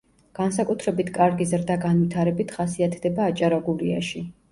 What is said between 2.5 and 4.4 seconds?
ხასიათდება აჭარა–გურიაში.